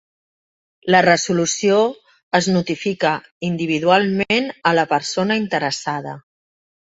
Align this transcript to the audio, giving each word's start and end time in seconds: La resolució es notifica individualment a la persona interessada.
La 0.95 1.01
resolució 1.05 1.75
es 2.39 2.47
notifica 2.55 3.11
individualment 3.51 4.49
a 4.71 4.71
la 4.79 4.89
persona 4.95 5.37
interessada. 5.45 6.15